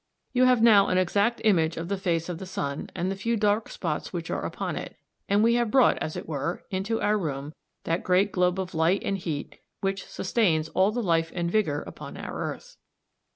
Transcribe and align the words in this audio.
You 0.33 0.45
have 0.45 0.63
now 0.63 0.87
an 0.87 0.97
exact 0.97 1.41
image 1.43 1.77
of 1.77 1.87
the 1.87 1.95
face 1.95 2.27
of 2.27 2.39
the 2.39 2.47
sun 2.47 2.89
and 2.95 3.11
the 3.11 3.15
few 3.15 3.37
dark 3.37 3.69
spots 3.69 4.11
which 4.11 4.31
are 4.31 4.41
upon 4.43 4.75
it, 4.75 4.95
and 5.29 5.43
we 5.43 5.53
have 5.53 5.69
brought, 5.69 5.99
as 5.99 6.15
it 6.15 6.27
were, 6.27 6.63
into 6.71 6.99
our 6.99 7.19
room 7.19 7.53
that 7.83 8.03
great 8.03 8.31
globe 8.31 8.59
of 8.59 8.73
light 8.73 9.03
and 9.05 9.19
heat 9.19 9.59
which 9.81 10.05
sustains 10.07 10.69
all 10.69 10.89
the 10.91 11.03
life 11.03 11.31
and 11.35 11.51
vigour 11.51 11.83
upon 11.85 12.17
our 12.17 12.33
earth. 12.33 12.77